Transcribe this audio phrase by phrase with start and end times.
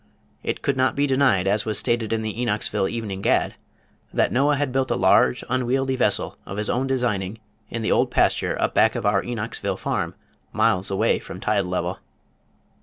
[0.41, 3.53] It could not be denied, as was stated in The Enochsville Evening Gad,
[4.11, 7.37] that Noah had built a large, unwieldy vessel of his own designing
[7.69, 10.15] in the old pasture up back of our Enochsville farm,
[10.51, 11.99] miles away from tide level.